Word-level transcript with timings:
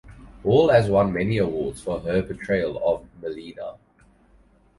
Hall 0.41 0.69
has 0.69 0.89
won 0.89 1.13
many 1.13 1.37
awards 1.37 1.83
for 1.83 1.99
her 1.99 2.23
portrayal 2.23 2.77
of 2.83 3.05
Marlena. 3.21 3.77